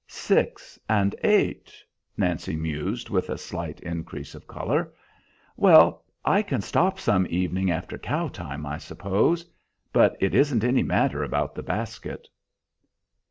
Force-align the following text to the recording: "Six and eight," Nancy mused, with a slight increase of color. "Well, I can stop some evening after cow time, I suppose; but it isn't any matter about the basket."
"Six 0.07 0.79
and 0.89 1.15
eight," 1.23 1.71
Nancy 2.17 2.55
mused, 2.55 3.11
with 3.11 3.29
a 3.29 3.37
slight 3.37 3.79
increase 3.81 4.33
of 4.33 4.47
color. 4.47 4.91
"Well, 5.55 6.03
I 6.25 6.41
can 6.41 6.61
stop 6.61 6.99
some 6.99 7.27
evening 7.29 7.69
after 7.69 7.99
cow 7.99 8.27
time, 8.27 8.65
I 8.65 8.79
suppose; 8.79 9.45
but 9.93 10.17
it 10.19 10.33
isn't 10.33 10.63
any 10.63 10.81
matter 10.81 11.21
about 11.21 11.53
the 11.53 11.61
basket." 11.61 12.27